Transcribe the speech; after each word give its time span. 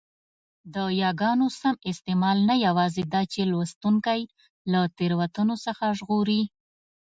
د 0.73 0.75
یاګانو 1.03 1.47
سم 1.59 1.75
استعمال 1.91 2.37
نه 2.49 2.55
یوازي 2.65 3.03
داچي 3.13 3.43
لوستوونکی 3.51 4.21
له 4.71 4.81
تېروتنو 4.97 5.55
څخه 5.65 5.85
ژغوري؛ 5.99 6.41